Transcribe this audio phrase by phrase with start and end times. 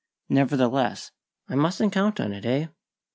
[0.29, 1.11] Nevertheless"
[1.47, 2.69] "I mustn't count on it, eh?